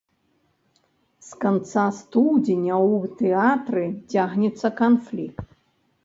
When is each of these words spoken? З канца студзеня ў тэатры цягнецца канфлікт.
З 1.27 1.41
канца 1.41 1.83
студзеня 1.97 2.73
ў 2.93 3.11
тэатры 3.19 3.83
цягнецца 4.15 4.67
канфлікт. 4.81 5.47